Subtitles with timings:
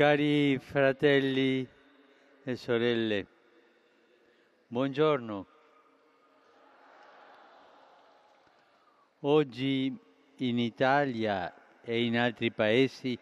[0.00, 1.68] Cari fratelli
[2.44, 3.26] e sorelle,
[4.68, 5.46] buongiorno.
[9.20, 9.94] Oggi
[10.36, 11.52] in Italia
[11.82, 13.18] e in altri paesi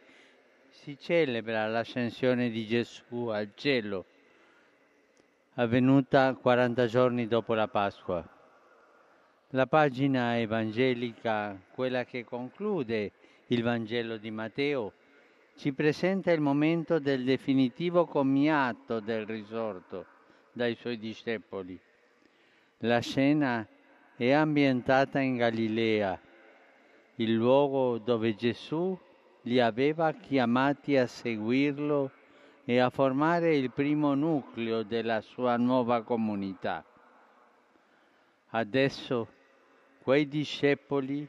[0.68, 4.04] si celebra l'ascensione di Gesù al cielo,
[5.54, 8.24] avvenuta 40 giorni dopo la Pasqua.
[9.48, 13.10] La pagina evangelica, quella che conclude
[13.48, 14.92] il Vangelo di Matteo,
[15.58, 20.06] ci presenta il momento del definitivo commiato del risorto
[20.52, 21.76] dai suoi discepoli.
[22.78, 23.66] La scena
[24.16, 26.20] è ambientata in Galilea,
[27.16, 28.96] il luogo dove Gesù
[29.42, 32.12] li aveva chiamati a seguirlo
[32.64, 36.84] e a formare il primo nucleo della sua nuova comunità.
[38.50, 39.28] Adesso
[40.02, 41.28] quei discepoli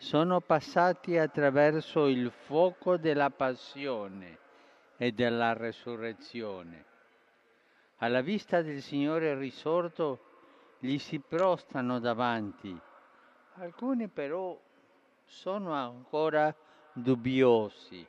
[0.00, 4.38] sono passati attraverso il fuoco della passione
[4.96, 6.84] e della resurrezione.
[7.98, 10.24] Alla vista del Signore risorto
[10.78, 12.74] gli si prostano davanti.
[13.56, 14.58] Alcuni però
[15.26, 16.54] sono ancora
[16.94, 18.06] dubbiosi.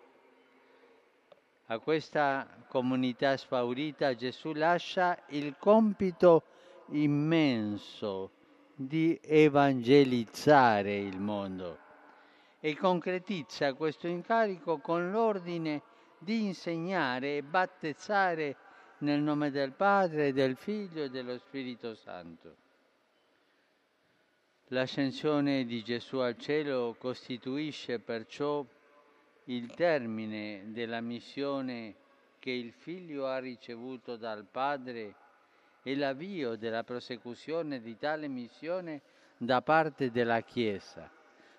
[1.66, 6.44] A questa comunità spaurita Gesù lascia il compito
[6.92, 8.31] immenso
[8.75, 11.77] di evangelizzare il mondo
[12.59, 15.81] e concretizza questo incarico con l'ordine
[16.17, 18.55] di insegnare e battezzare
[18.99, 22.55] nel nome del Padre, del Figlio e dello Spirito Santo.
[24.67, 28.64] L'ascensione di Gesù al cielo costituisce perciò
[29.45, 31.95] il termine della missione
[32.39, 35.16] che il Figlio ha ricevuto dal Padre
[35.83, 39.01] e l'avvio della prosecuzione di tale missione
[39.37, 41.09] da parte della Chiesa.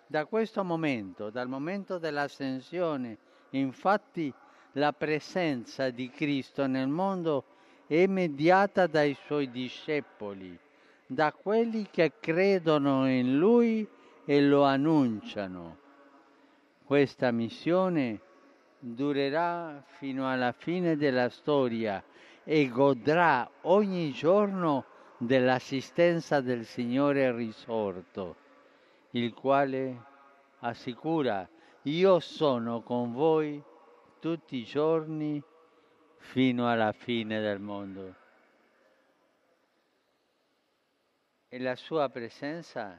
[0.06, 3.16] Da questo momento, dal momento dell'ascensione,
[3.50, 4.32] infatti,
[4.72, 7.44] la presenza di Cristo nel mondo
[7.86, 10.58] è mediata dai suoi discepoli
[11.06, 13.86] da quelli che credono in Lui
[14.24, 15.78] e lo annunciano.
[16.84, 18.20] Questa missione
[18.78, 22.02] durerà fino alla fine della storia
[22.44, 24.84] e godrà ogni giorno
[25.16, 28.36] dell'assistenza del Signore risorto,
[29.10, 30.04] il quale
[30.60, 31.48] assicura
[31.82, 33.62] io sono con voi
[34.20, 35.42] tutti i giorni
[36.16, 38.20] fino alla fine del mondo.
[41.54, 42.98] e la sua presenza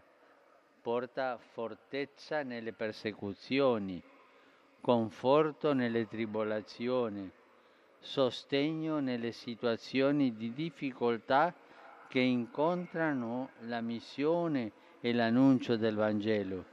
[0.80, 4.00] porta fortezza nelle persecuzioni,
[4.80, 7.31] conforto nelle tribolazioni,
[8.03, 11.52] sostegno nelle situazioni di difficoltà
[12.08, 14.72] che incontrano la missione
[15.02, 16.66] e l'annuncio del Vangelo.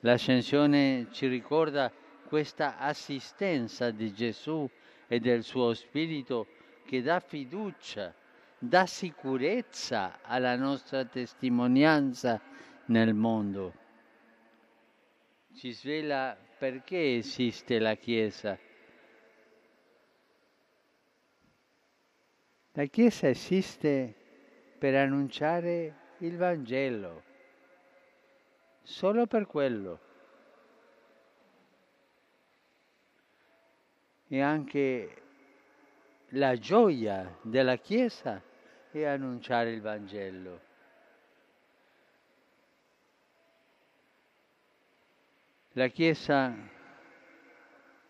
[0.00, 1.90] L'ascensione ci ricorda
[2.28, 4.68] questa assistenza di Gesù
[5.08, 6.46] e del suo Spirito
[6.84, 8.14] che dà fiducia
[8.58, 12.40] dà sicurezza alla nostra testimonianza
[12.86, 13.74] nel mondo.
[15.54, 18.58] Ci svela perché esiste la Chiesa.
[22.76, 24.14] La Chiesa esiste
[24.76, 27.22] per annunciare il Vangelo,
[28.82, 30.00] solo per quello.
[34.28, 35.22] E anche
[36.30, 38.42] la gioia della Chiesa
[38.90, 40.60] è annunciare il Vangelo.
[45.72, 46.54] La Chiesa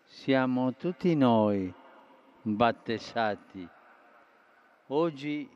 [0.03, 1.73] siamo tutti noi
[2.41, 3.75] battezzati.
[4.89, 5.49] Oggi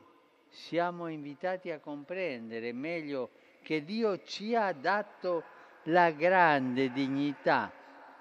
[0.48, 3.30] siamo invitati a comprendere meglio
[3.62, 5.42] che Dio ci ha dato
[5.84, 7.72] la grande dignità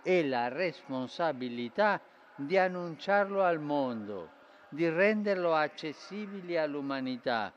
[0.02, 2.00] e la responsabilità
[2.36, 4.30] di annunciarlo al mondo,
[4.70, 7.52] di renderlo accessibile all'umanità.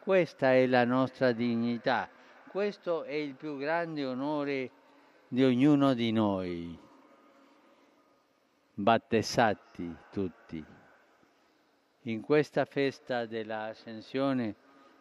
[0.00, 2.08] Questa è la nostra dignità,
[2.48, 4.70] questo è il più grande onore
[5.28, 6.78] di ognuno di noi,
[8.72, 10.82] battezzati tutti.
[12.06, 14.54] In questa festa dell'ascensione,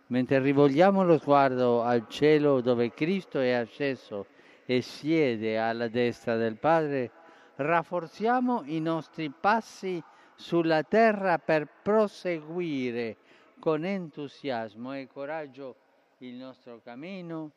[0.07, 4.27] mentre rivolgiamo lo sguardo al cielo dove Cristo è asceso
[4.65, 7.11] e siede alla destra del Padre,
[7.55, 10.01] rafforziamo i nostri passi
[10.35, 13.17] sulla terra per proseguire
[13.59, 15.75] con entusiasmo e coraggio
[16.19, 17.51] il nostro cammino,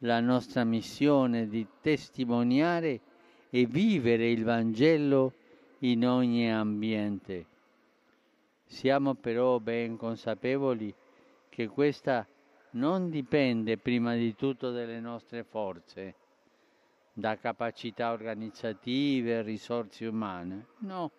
[0.00, 3.00] la nostra missione di testimoniare
[3.48, 5.32] e vivere il Vangelo
[5.78, 7.49] in ogni ambiente.
[8.70, 10.94] Siamo però ben consapevoli
[11.48, 12.24] che questa
[12.70, 16.14] non dipende prima di tutto dalle nostre forze,
[17.12, 20.66] da capacità organizzative, risorse umane.
[20.78, 21.10] No,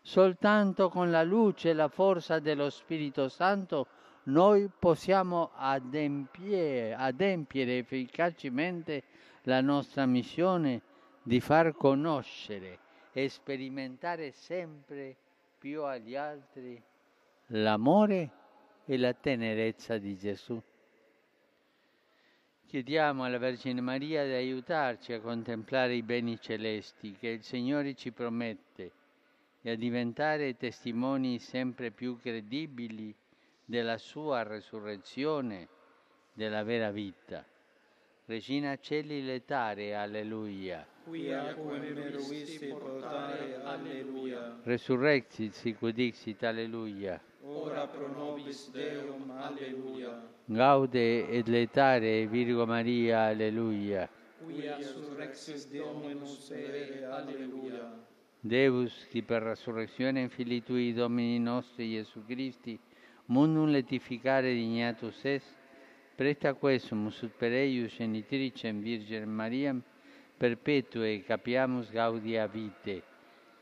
[0.00, 3.86] soltanto con la luce e la forza dello Spirito Santo
[4.24, 9.02] noi possiamo adempiere, adempiere efficacemente
[9.42, 10.80] la nostra missione
[11.22, 12.78] di far conoscere
[13.12, 15.16] e sperimentare sempre
[15.60, 16.82] più agli altri
[17.48, 18.30] l'amore
[18.86, 20.60] e la tenerezza di Gesù.
[22.64, 28.10] Chiediamo alla Vergine Maria di aiutarci a contemplare i beni celesti che il Signore ci
[28.10, 28.92] promette
[29.60, 33.14] e a diventare testimoni sempre più credibili
[33.62, 35.68] della sua resurrezione,
[36.32, 37.44] della vera vita.
[38.24, 40.86] Regina Celi letare, alleluia.
[41.10, 44.56] Quia quem meruisti portare, alleluia.
[44.62, 47.20] Resurrexit sicut dixit, alleluia.
[47.42, 50.22] Ora pro nobis Deum, alleluia.
[50.46, 54.08] Gaude et letare, Virgo Maria, alleluia.
[54.38, 57.90] Quia surrexis Dominus ere, alleluia.
[58.40, 62.78] Deus, qui per resurrezione Filii Tui, Domini nostri, Gesù Christi,
[63.26, 65.58] mundum letificare dignatus est,
[66.14, 69.82] presta quesum ut per eius genitricem Virgem Mariam,
[70.40, 73.02] perpetue capiamus gaudia vite,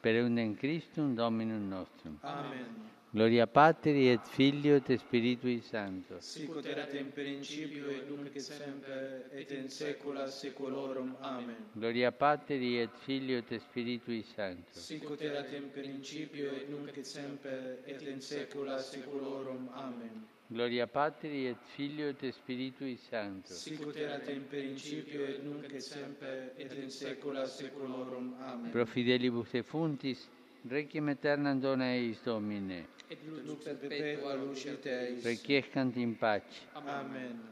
[0.00, 2.19] per eundem Christum Dominum nostrum.
[2.22, 2.96] Amen.
[3.10, 6.20] Gloria Patri et Filio et Spiritui Sancto.
[6.20, 11.16] Sicut erat in principio et nunc et semper et in saecula saeculorum.
[11.20, 11.56] Amen.
[11.72, 14.78] Gloria Patri et Filio et Spiritui Sancto.
[14.78, 19.70] Sicut erat in principio et nunc et semper et in saecula saeculorum.
[19.72, 20.28] Amen.
[20.50, 23.52] Gloria Patri et Filio et Spiritui Sancto.
[23.52, 28.32] Sicut erat in principio et nunc et semper et in saecula saeculorum.
[28.40, 28.70] Amen.
[28.72, 30.24] Pro fidelibus defuntis,
[30.64, 32.86] requiem aeternam dona eis Domine.
[33.10, 35.22] Et lux perpetua lucet eis.
[35.22, 36.64] Requiescant in pace.
[36.74, 37.44] Amen.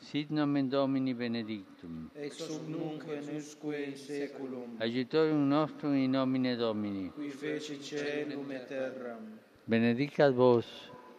[0.00, 2.10] Sit nomen Domini benedictum.
[2.16, 4.74] Ex hoc nunc et usque in saeculum.
[4.80, 7.12] Agitorium nostrum in nomine Domini.
[7.14, 9.38] Qui fecit caelum et terram.
[9.68, 10.66] Benedicat vos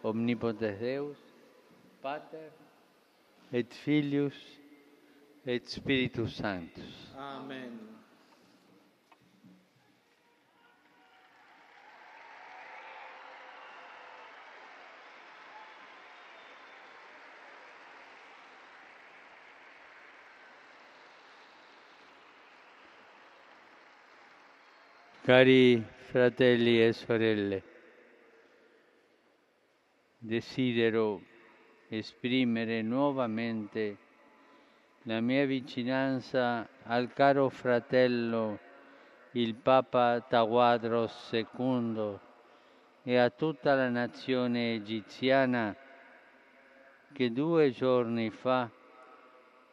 [0.02, 1.16] omnipotens Deus,
[2.02, 2.50] Pater,
[3.52, 4.34] et Filius,
[5.46, 7.12] et Spiritus Sanctus.
[7.16, 7.78] Amen.
[25.24, 27.71] Cari fratelli e sorelle,
[30.24, 31.20] desidero
[31.88, 33.96] esprimere nuovamente
[35.02, 38.60] la mia vicinanza al caro fratello
[39.32, 42.18] il Papa Tawadros II
[43.02, 45.74] e a tutta la nazione egiziana
[47.12, 48.70] che due giorni fa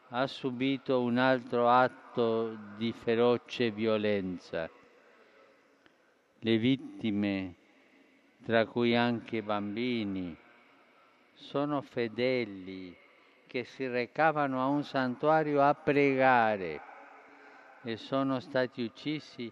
[0.10, 4.68] ha subito un altro atto di feroce violenza.
[6.40, 7.56] Le vittime,
[8.44, 10.36] tra cui anche bambini,
[11.34, 12.96] sono fedeli
[13.48, 16.82] che si recavano a un santuario a pregare
[17.82, 19.52] e sono stati uccisi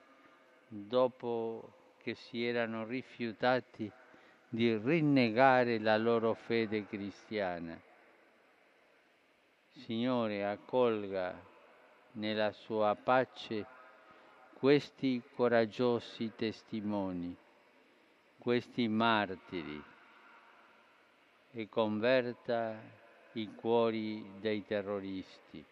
[0.68, 3.92] dopo che si erano rifiutati
[4.50, 7.80] di rinnegare la loro fede cristiana.
[9.72, 11.36] Signore, accolga
[12.14, 13.66] nella sua pace
[14.54, 17.36] questi coraggiosi testimoni,
[18.48, 19.84] questi martiri
[21.52, 22.80] e converta
[23.34, 25.66] i cuori dei terroristi.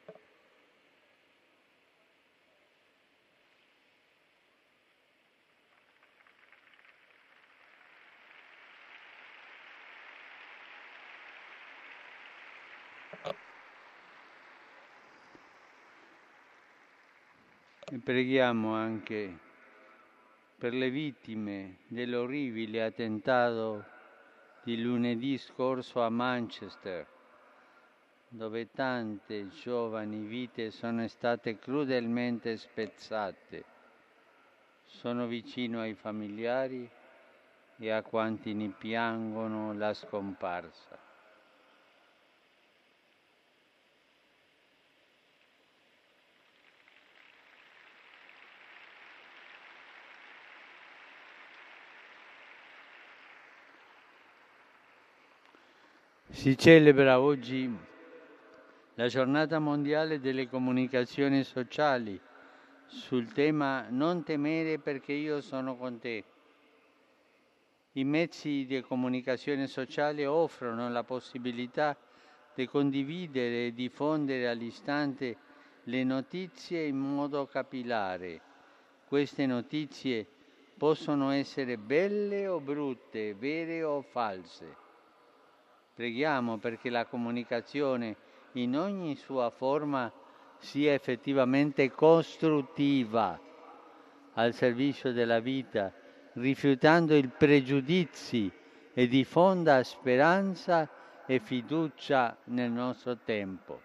[17.90, 19.45] E preghiamo anche
[20.58, 23.84] per le vittime dell'orribile attentato
[24.64, 27.06] di lunedì scorso a Manchester,
[28.30, 33.64] dove tante giovani vite sono state crudelmente spezzate.
[34.86, 36.90] Sono vicino ai familiari
[37.78, 41.05] e a quanti ne piangono la scomparsa.
[56.36, 57.74] Si celebra oggi
[58.96, 62.20] la giornata mondiale delle comunicazioni sociali
[62.88, 66.24] sul tema non temere perché io sono con te.
[67.94, 71.96] I mezzi di comunicazione sociale offrono la possibilità
[72.54, 75.38] di condividere e diffondere all'istante
[75.84, 78.42] le notizie in modo capillare.
[79.08, 80.27] Queste notizie
[80.77, 84.84] possono essere belle o brutte, vere o false.
[85.96, 88.18] Preghiamo perché la comunicazione
[88.54, 90.12] in ogni sua forma
[90.58, 93.40] sia effettivamente costruttiva
[94.34, 95.94] al servizio della vita,
[96.34, 98.52] rifiutando i pregiudizi
[98.94, 100.90] e diffonda speranza
[101.25, 103.80] e fiducia nel nostro tempo.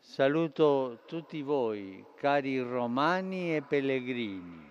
[0.00, 4.70] Saluto tutti voi, cari romani e pellegrini,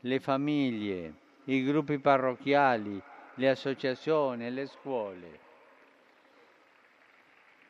[0.00, 1.14] le famiglie,
[1.44, 3.02] i gruppi parrocchiali,
[3.34, 5.38] le associazioni, le scuole.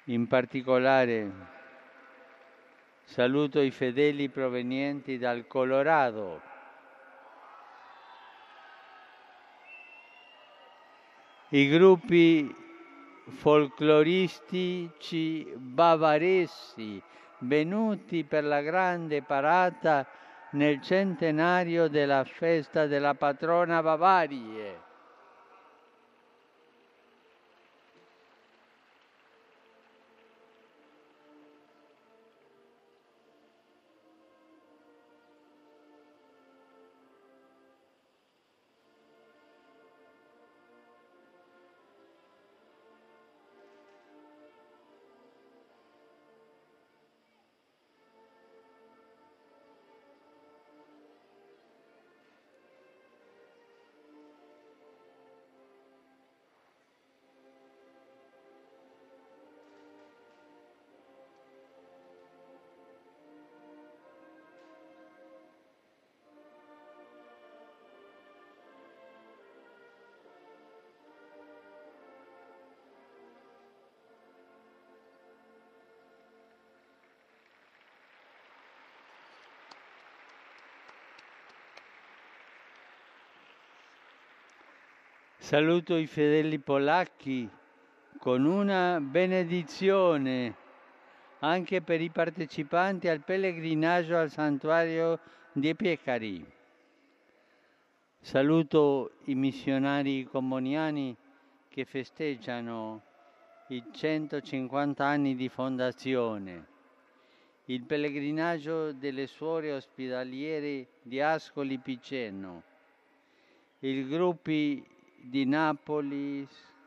[0.05, 1.31] In particolare
[3.05, 6.41] saluto i fedeli provenienti dal Colorado,
[11.51, 12.53] i gruppi
[13.29, 17.01] folcloristici bavaresi
[17.39, 20.07] venuti per la grande parata
[20.51, 24.84] nel centenario della festa della patrona Bavarie.
[85.45, 87.47] Saluto i fedeli polacchi
[88.19, 90.57] con una benedizione
[91.41, 95.21] anche per i partecipanti al pellegrinaggio al santuario
[95.53, 96.51] di Piecari.
[98.21, 101.15] Saluto i missionari comuniani
[101.69, 103.03] che festeggiano
[103.69, 106.67] i 150 anni di fondazione,
[107.67, 112.63] il pellegrinaggio delle suore ospedaliere di Ascoli Piceno,
[113.81, 114.93] i gruppi
[115.29, 116.47] di Napoli,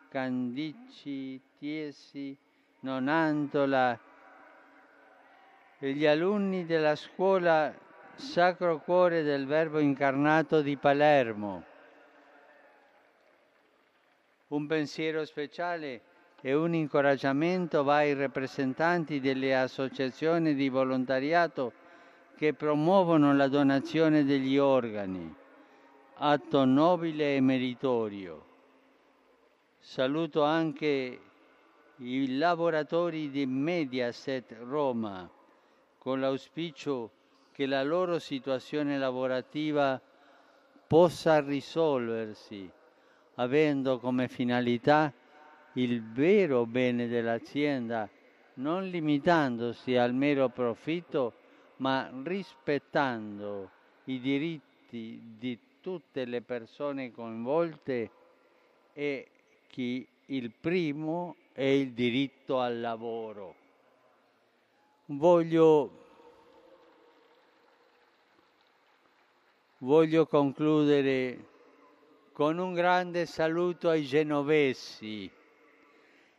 [0.10, 2.38] Candici, Tiesi,
[2.82, 4.00] Nonantola
[5.80, 7.74] e gli alunni della scuola
[8.16, 11.64] Sacro Cuore del Verbo Incarnato di Palermo.
[14.50, 16.02] Un pensiero speciale
[16.42, 21.74] e un incoraggiamento va ai rappresentanti delle associazioni di volontariato
[22.36, 25.46] che promuovono la donazione degli organi
[26.20, 28.46] atto nobile e meritorio.
[29.80, 31.20] Saluto anche
[31.98, 35.30] i lavoratori di Mediaset Roma
[35.98, 37.12] con l'auspicio
[37.52, 40.00] che la loro situazione lavorativa
[40.88, 42.72] possa risolversi
[43.36, 45.12] avendo come finalità
[45.74, 48.10] il vero bene dell'azienda,
[48.56, 51.34] non limitandosi al mero profitto,
[51.78, 53.70] ma rispettando
[54.06, 58.12] i diritti di tutte le persone coinvolte
[58.94, 59.28] e
[59.68, 63.56] chi il primo è il diritto al lavoro.
[65.06, 65.92] Voglio,
[69.80, 71.46] voglio concludere
[72.34, 75.32] con un grande saluto ai genovesi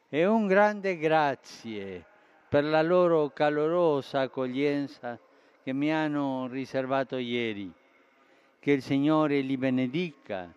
[0.08, 2.04] e un grande grazie
[2.48, 5.18] per la loro calorosa accoglienza
[5.62, 7.72] che mi hanno riservato ieri.
[8.60, 10.52] Che il Signore li benedica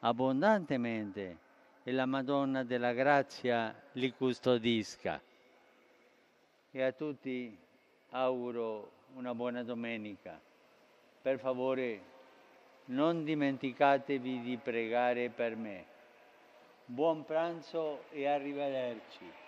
[0.00, 1.38] abbondantemente
[1.84, 5.20] e la Madonna della Grazia li custodisca.
[6.70, 7.56] E a tutti
[8.10, 10.38] auguro una buona domenica.
[11.22, 12.00] Per favore
[12.86, 15.84] non dimenticatevi di pregare per me.
[16.84, 19.43] Buon pranzo e arrivederci.